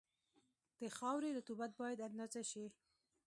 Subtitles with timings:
[0.79, 2.65] د خاورې رطوبت باید اندازه شي